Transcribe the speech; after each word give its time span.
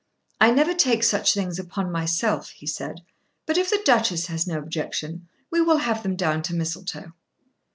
"I 0.39 0.49
never 0.49 0.73
take 0.73 1.03
such 1.03 1.31
things 1.35 1.59
upon 1.59 1.91
myself," 1.91 2.49
he 2.53 2.65
said, 2.65 3.01
"but 3.45 3.55
if 3.55 3.69
the 3.69 3.79
Duchess 3.85 4.25
has 4.25 4.47
no 4.47 4.57
objection, 4.57 5.27
we 5.51 5.61
will 5.61 5.77
have 5.77 6.01
them 6.01 6.15
down 6.15 6.41
to 6.41 6.55
Mistletoe." 6.55 7.13